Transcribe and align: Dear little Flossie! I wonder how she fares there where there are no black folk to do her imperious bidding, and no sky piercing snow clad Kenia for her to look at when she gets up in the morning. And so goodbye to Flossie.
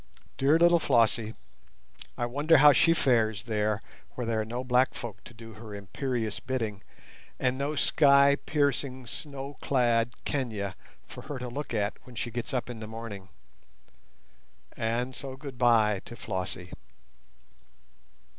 Dear 0.35 0.57
little 0.57 0.79
Flossie! 0.79 1.35
I 2.17 2.25
wonder 2.25 2.57
how 2.57 2.73
she 2.73 2.91
fares 2.91 3.43
there 3.43 3.83
where 4.15 4.25
there 4.25 4.41
are 4.41 4.45
no 4.45 4.63
black 4.63 4.95
folk 4.95 5.23
to 5.25 5.33
do 5.35 5.53
her 5.53 5.75
imperious 5.75 6.39
bidding, 6.39 6.81
and 7.39 7.55
no 7.55 7.75
sky 7.75 8.35
piercing 8.47 9.05
snow 9.05 9.57
clad 9.61 10.15
Kenia 10.25 10.73
for 11.07 11.21
her 11.29 11.37
to 11.37 11.49
look 11.49 11.71
at 11.75 11.97
when 12.03 12.15
she 12.15 12.31
gets 12.31 12.51
up 12.51 12.67
in 12.67 12.79
the 12.79 12.87
morning. 12.87 13.29
And 14.75 15.13
so 15.15 15.35
goodbye 15.35 16.01
to 16.05 16.15
Flossie. 16.15 16.71